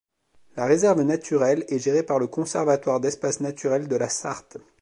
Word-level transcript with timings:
La 0.57 0.65
réserve 0.65 1.03
naturelle 1.03 1.63
est 1.67 1.77
gérée 1.77 2.01
par 2.01 2.17
le 2.17 2.25
Conservatoire 2.25 2.99
d'espaces 2.99 3.39
naturels 3.39 3.87
de 3.87 3.97
la 3.97 4.09
Sarthe. 4.09 4.57